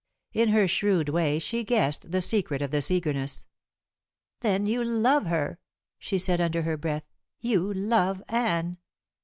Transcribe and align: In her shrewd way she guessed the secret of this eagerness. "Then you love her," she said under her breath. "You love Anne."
In 0.33 0.49
her 0.49 0.67
shrewd 0.67 1.09
way 1.09 1.37
she 1.37 1.63
guessed 1.63 2.09
the 2.09 2.23
secret 2.23 2.63
of 2.63 2.71
this 2.71 2.89
eagerness. 2.89 3.45
"Then 4.39 4.65
you 4.65 4.83
love 4.83 5.27
her," 5.27 5.59
she 5.99 6.17
said 6.17 6.41
under 6.41 6.63
her 6.63 6.75
breath. 6.75 7.05
"You 7.39 7.71
love 7.71 8.23
Anne." 8.27 8.77